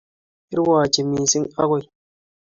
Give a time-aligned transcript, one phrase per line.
[0.53, 1.83] Irwochi mising agui